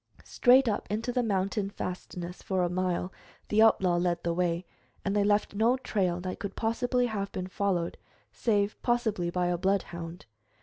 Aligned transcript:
Straight 0.25 0.67
up 0.67 0.87
into 0.89 1.11
the 1.13 1.21
mountain 1.21 1.69
fastness, 1.69 2.41
for 2.41 2.63
a 2.63 2.69
mile, 2.71 3.13
the 3.49 3.61
outlaw 3.61 3.97
led 3.97 4.23
the 4.23 4.33
way, 4.33 4.65
and 5.05 5.15
they 5.15 5.23
left 5.23 5.53
no 5.53 5.77
trail 5.77 6.19
that 6.21 6.39
could 6.39 6.55
possibly 6.55 7.05
have 7.05 7.31
been 7.31 7.45
followed 7.45 7.97
save 8.33 8.81
possibly 8.81 9.29
by 9.29 9.45
a 9.45 9.59
bloodhound. 9.59 10.25